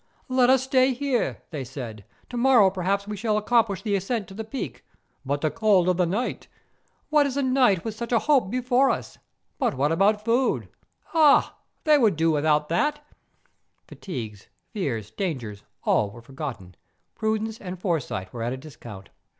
[0.39, 4.27] 'Let us stay here,' they said;' to morrow per¬ haps we shall accomplish the ascent
[4.29, 4.83] to the peak.''
[5.27, 6.53] But the cold of the night?'^
[7.11, 9.19] What is a night with such a hope before us
[9.59, 10.69] ?''But what about food
[11.13, 11.53] ?''Oh,
[11.83, 13.05] they would do without that;'
[13.89, 16.73] fatigues, fears, dangers—all were forgotten:
[17.13, 19.09] prudence and fore¬ sight were at a discount.